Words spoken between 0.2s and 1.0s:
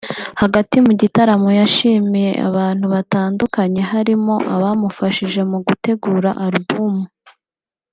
Hagati mu